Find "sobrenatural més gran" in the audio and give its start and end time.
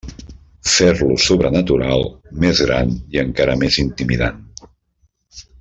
1.25-2.97